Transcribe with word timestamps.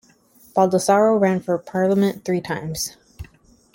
Baldasaro 0.55 1.21
ran 1.21 1.41
for 1.41 1.55
Parliament 1.59 2.25
three 2.25 2.41
times. 2.41 2.97